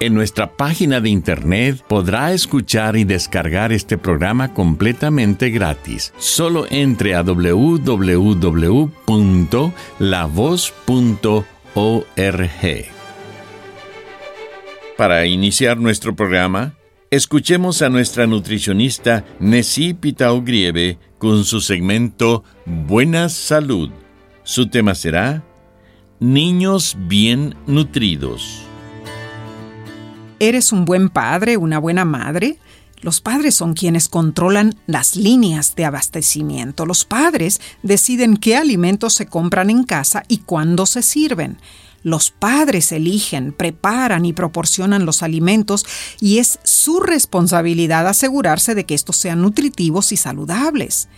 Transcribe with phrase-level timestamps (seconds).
[0.00, 6.14] En nuestra página de internet podrá escuchar y descargar este programa completamente gratis.
[6.18, 8.18] Solo entre a www.lavoz.org.
[14.96, 16.74] Para iniciar nuestro programa,
[17.10, 23.90] escuchemos a nuestra nutricionista Nessie Pitao Grieve con su segmento Buena Salud.
[24.44, 25.42] Su tema será
[26.20, 28.67] Niños bien nutridos.
[30.40, 32.58] ¿Eres un buen padre, una buena madre?
[33.00, 36.86] Los padres son quienes controlan las líneas de abastecimiento.
[36.86, 41.58] Los padres deciden qué alimentos se compran en casa y cuándo se sirven.
[42.04, 45.84] Los padres eligen, preparan y proporcionan los alimentos
[46.20, 51.08] y es su responsabilidad asegurarse de que estos sean nutritivos y saludables.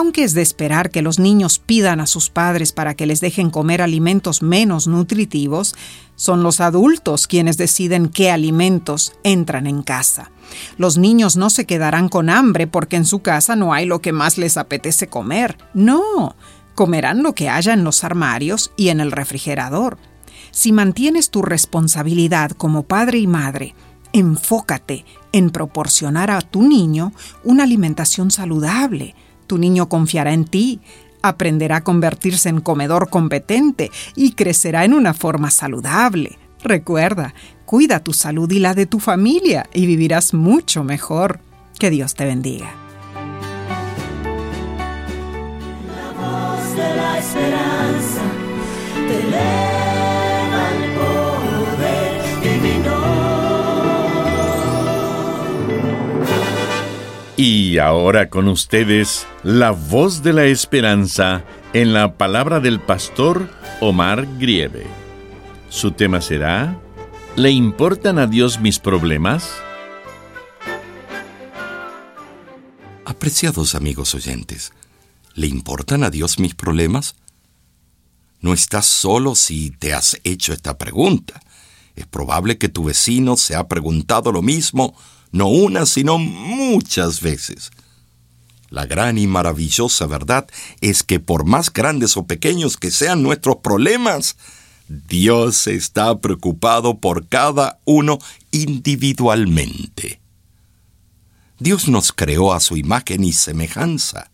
[0.00, 3.50] Aunque es de esperar que los niños pidan a sus padres para que les dejen
[3.50, 5.74] comer alimentos menos nutritivos,
[6.16, 10.30] son los adultos quienes deciden qué alimentos entran en casa.
[10.78, 14.12] Los niños no se quedarán con hambre porque en su casa no hay lo que
[14.12, 15.58] más les apetece comer.
[15.74, 16.34] No,
[16.74, 19.98] comerán lo que haya en los armarios y en el refrigerador.
[20.50, 23.74] Si mantienes tu responsabilidad como padre y madre,
[24.14, 27.12] enfócate en proporcionar a tu niño
[27.44, 29.14] una alimentación saludable,
[29.50, 30.78] tu niño confiará en ti,
[31.22, 36.38] aprenderá a convertirse en comedor competente y crecerá en una forma saludable.
[36.62, 37.34] Recuerda,
[37.64, 41.40] cuida tu salud y la de tu familia y vivirás mucho mejor.
[41.80, 42.72] Que Dios te bendiga.
[57.42, 61.42] Y ahora con ustedes, la voz de la esperanza
[61.72, 63.48] en la palabra del pastor
[63.80, 64.86] Omar Grieve.
[65.70, 66.78] Su tema será,
[67.36, 69.54] ¿le importan a Dios mis problemas?
[73.06, 74.74] Apreciados amigos oyentes,
[75.32, 77.16] ¿le importan a Dios mis problemas?
[78.42, 81.40] No estás solo si te has hecho esta pregunta.
[81.96, 84.94] Es probable que tu vecino se ha preguntado lo mismo
[85.32, 87.70] no una, sino muchas veces.
[88.70, 90.46] La gran y maravillosa verdad
[90.80, 94.36] es que por más grandes o pequeños que sean nuestros problemas,
[94.88, 98.18] Dios está preocupado por cada uno
[98.52, 100.20] individualmente.
[101.58, 104.30] Dios nos creó a su imagen y semejanza.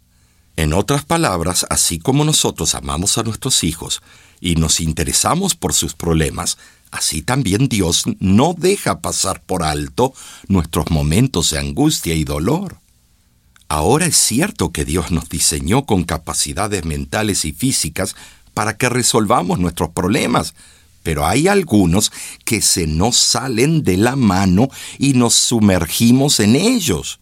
[0.56, 4.02] En otras palabras, así como nosotros amamos a nuestros hijos
[4.40, 6.56] y nos interesamos por sus problemas,
[6.96, 10.14] Así también Dios no deja pasar por alto
[10.48, 12.78] nuestros momentos de angustia y dolor.
[13.68, 18.16] Ahora es cierto que Dios nos diseñó con capacidades mentales y físicas
[18.54, 20.54] para que resolvamos nuestros problemas,
[21.02, 22.12] pero hay algunos
[22.46, 27.20] que se nos salen de la mano y nos sumergimos en ellos.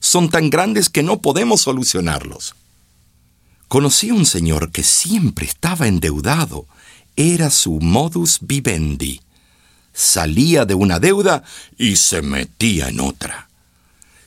[0.00, 2.54] Son tan grandes que no podemos solucionarlos.
[3.68, 6.66] Conocí a un señor que siempre estaba endeudado
[7.18, 9.20] era su modus vivendi.
[9.92, 11.42] Salía de una deuda
[11.76, 13.48] y se metía en otra.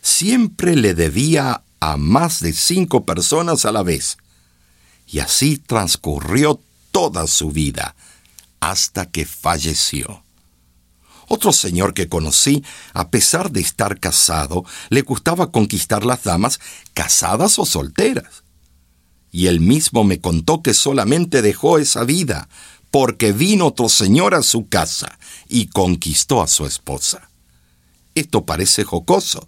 [0.02, 4.18] Siempre le debía a más de cinco personas a la vez.
[5.08, 6.60] Y así transcurrió
[6.92, 7.96] toda su vida,
[8.60, 10.26] hasta que falleció.
[11.30, 12.62] Otro señor que conocí,
[12.94, 16.60] a pesar de estar casado, le gustaba conquistar las damas,
[16.94, 18.44] casadas o solteras.
[19.32, 22.50] Y él mismo me contó que solamente dejó esa vida
[22.92, 25.18] porque vino otro señor a su casa
[25.48, 27.30] y conquistó a su esposa.
[28.14, 29.48] Esto parece jocoso,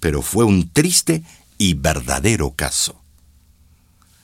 [0.00, 1.22] pero fue un triste
[1.58, 3.00] y verdadero caso.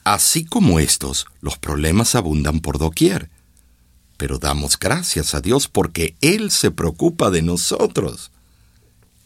[0.03, 3.29] Así como estos, los problemas abundan por doquier,
[4.17, 8.31] pero damos gracias a Dios porque Él se preocupa de nosotros.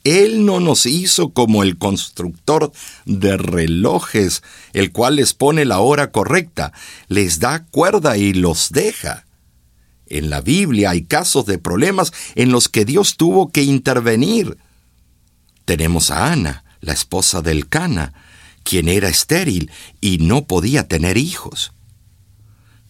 [0.04, 2.72] Él no nos hizo como el constructor
[3.06, 4.42] de relojes,
[4.74, 6.74] el cual les pone la hora correcta,
[7.08, 9.26] les da cuerda y los deja.
[10.08, 14.58] En la Biblia hay casos de problemas en los que Dios tuvo que intervenir.
[15.66, 18.14] Tenemos a Ana, la esposa del Cana,
[18.64, 19.72] quien era estéril
[20.02, 21.74] y no podía tener hijos.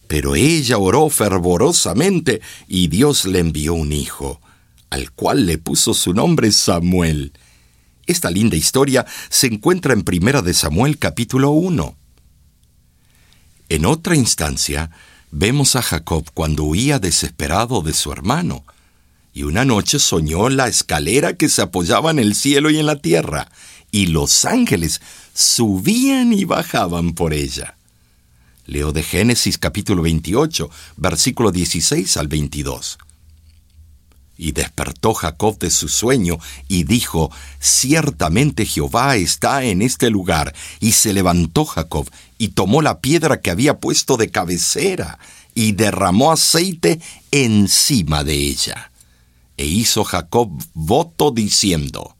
[0.08, 4.40] Pero ella oró fervorosamente y Dios le envió un hijo
[4.92, 7.32] al cual le puso su nombre Samuel.
[8.06, 11.96] Esta linda historia se encuentra en Primera de Samuel capítulo 1.
[13.70, 14.90] En otra instancia,
[15.30, 18.66] vemos a Jacob cuando huía desesperado de su hermano,
[19.32, 22.96] y una noche soñó la escalera que se apoyaba en el cielo y en la
[22.96, 23.50] tierra,
[23.90, 25.00] y los ángeles
[25.32, 27.78] subían y bajaban por ella.
[28.66, 30.68] Leo de Génesis capítulo 28,
[30.98, 32.98] versículo 16 al 22.
[34.42, 36.36] Y despertó Jacob de su sueño
[36.66, 37.30] y dijo,
[37.60, 40.52] Ciertamente Jehová está en este lugar.
[40.80, 45.20] Y se levantó Jacob y tomó la piedra que había puesto de cabecera
[45.54, 47.00] y derramó aceite
[47.30, 48.90] encima de ella.
[49.56, 52.16] E hizo Jacob voto diciendo,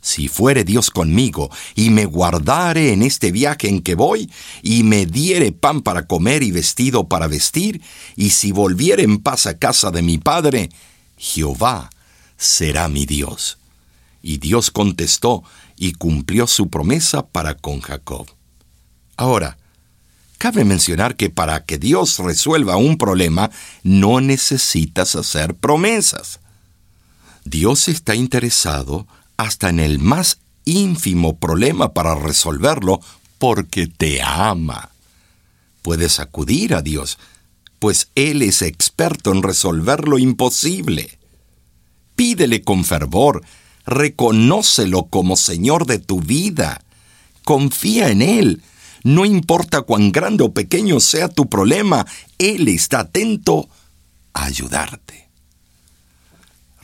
[0.00, 4.28] si fuere Dios conmigo, y me guardare en este viaje en que voy,
[4.60, 7.80] y me diere pan para comer y vestido para vestir,
[8.16, 10.68] y si volviere en paz a casa de mi padre,
[11.24, 11.88] Jehová
[12.36, 13.56] será mi Dios.
[14.20, 15.42] Y Dios contestó
[15.76, 18.26] y cumplió su promesa para con Jacob.
[19.16, 19.56] Ahora,
[20.36, 23.50] cabe mencionar que para que Dios resuelva un problema
[23.82, 26.40] no necesitas hacer promesas.
[27.44, 29.06] Dios está interesado
[29.38, 33.00] hasta en el más ínfimo problema para resolverlo
[33.38, 34.90] porque te ama.
[35.80, 37.18] Puedes acudir a Dios
[37.84, 41.18] pues Él es experto en resolver lo imposible.
[42.16, 43.42] Pídele con fervor,
[43.84, 46.80] reconócelo como Señor de tu vida.
[47.44, 48.62] Confía en Él.
[49.02, 52.06] No importa cuán grande o pequeño sea tu problema,
[52.38, 53.68] Él está atento
[54.32, 55.28] a ayudarte.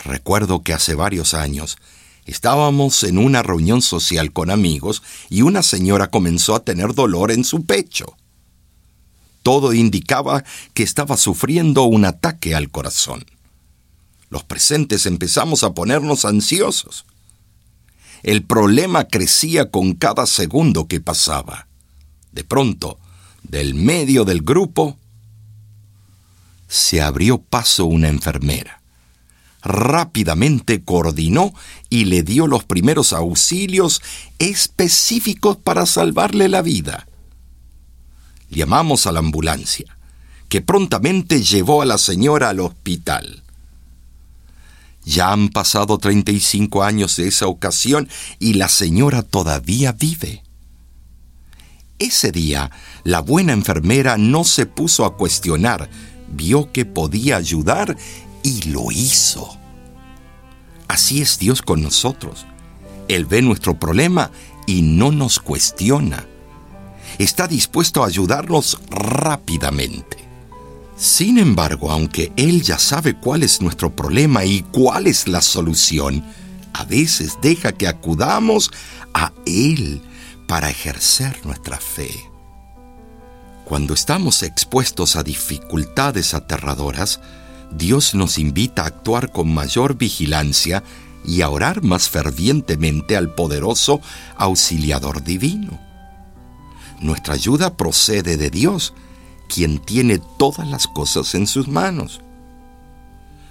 [0.04, 1.78] Recuerdo que hace varios años
[2.26, 7.44] estábamos en una reunión social con amigos y una señora comenzó a tener dolor en
[7.44, 8.18] su pecho.
[9.42, 10.44] Todo indicaba
[10.74, 13.24] que estaba sufriendo un ataque al corazón.
[14.28, 17.04] Los presentes empezamos a ponernos ansiosos.
[18.22, 21.66] El problema crecía con cada segundo que pasaba.
[22.32, 22.98] De pronto,
[23.42, 24.96] del medio del grupo,
[26.68, 28.82] se abrió paso una enfermera.
[29.62, 31.52] Rápidamente coordinó
[31.88, 34.00] y le dio los primeros auxilios
[34.38, 37.08] específicos para salvarle la vida.
[38.50, 39.96] Llamamos a la ambulancia,
[40.48, 43.44] que prontamente llevó a la señora al hospital.
[45.04, 48.08] Ya han pasado 35 años de esa ocasión
[48.40, 50.42] y la señora todavía vive.
[52.00, 52.72] Ese día,
[53.04, 55.88] la buena enfermera no se puso a cuestionar,
[56.28, 57.96] vio que podía ayudar
[58.42, 59.56] y lo hizo.
[60.88, 62.46] Así es Dios con nosotros.
[63.06, 64.32] Él ve nuestro problema
[64.66, 66.26] y no nos cuestiona
[67.24, 70.16] está dispuesto a ayudarnos rápidamente.
[70.96, 76.24] Sin embargo, aunque Él ya sabe cuál es nuestro problema y cuál es la solución,
[76.72, 78.70] a veces deja que acudamos
[79.14, 80.02] a Él
[80.46, 82.10] para ejercer nuestra fe.
[83.64, 87.20] Cuando estamos expuestos a dificultades aterradoras,
[87.70, 90.82] Dios nos invita a actuar con mayor vigilancia
[91.24, 94.00] y a orar más fervientemente al poderoso
[94.36, 95.89] auxiliador divino.
[97.00, 98.92] Nuestra ayuda procede de Dios,
[99.48, 102.20] quien tiene todas las cosas en sus manos.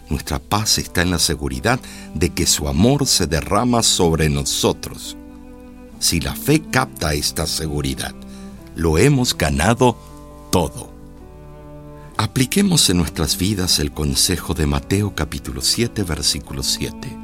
[0.08, 1.80] Nuestra paz está en la seguridad
[2.14, 5.18] de que su amor se derrama sobre nosotros.
[6.00, 8.14] Si la fe capta esta seguridad,
[8.76, 9.98] lo hemos ganado
[10.52, 10.94] todo.
[12.18, 17.18] Apliquemos en nuestras vidas el consejo de Mateo capítulo 7 versículo 7.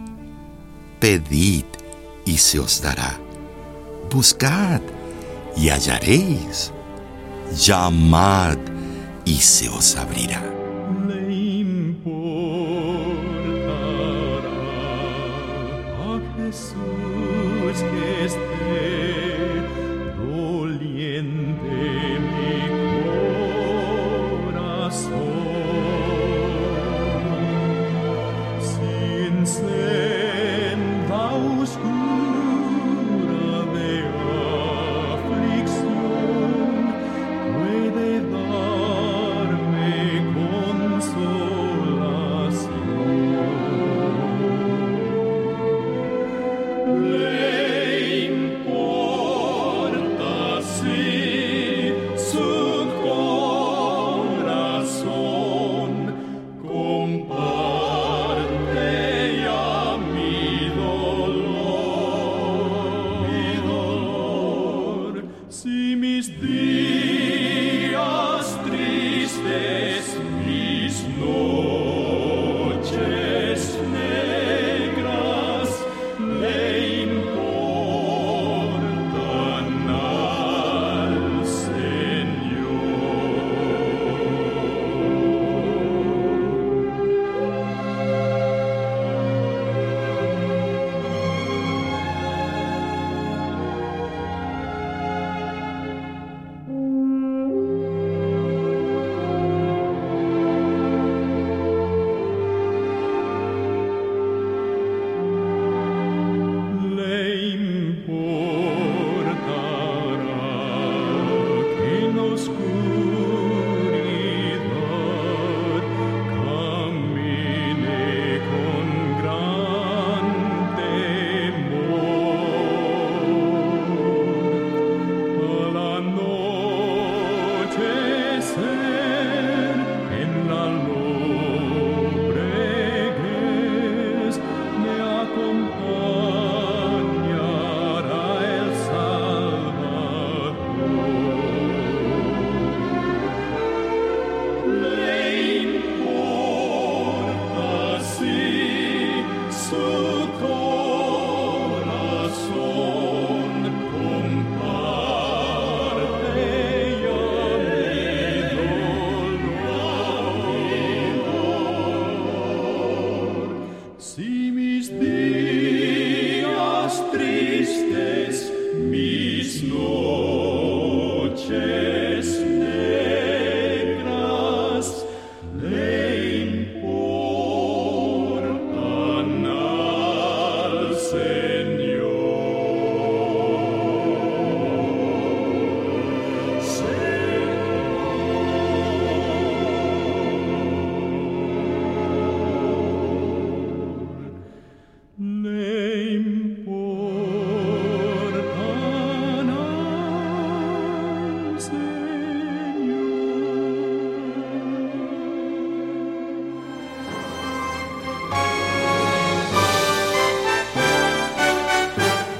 [0.99, 1.65] Pedid
[2.25, 3.19] y se os dará.
[4.11, 4.81] Buscad
[5.55, 6.71] y hallaréis.
[7.55, 8.57] Llamad
[9.25, 10.54] y se os abrirá.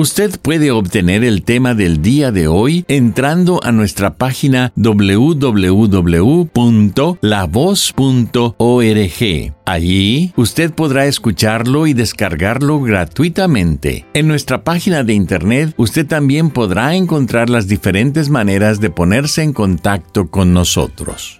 [0.00, 5.44] Usted puede obtener el tema del día de hoy entrando a nuestra página www.lavoz.org.
[9.66, 14.06] Allí usted podrá escucharlo y descargarlo gratuitamente.
[14.14, 19.52] En nuestra página de internet usted también podrá encontrar las diferentes maneras de ponerse en
[19.52, 21.38] contacto con nosotros.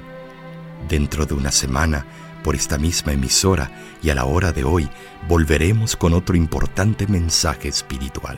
[0.89, 2.05] Dentro de una semana,
[2.43, 3.71] por esta misma emisora
[4.03, 4.89] y a la hora de hoy,
[5.29, 8.37] volveremos con otro importante mensaje espiritual.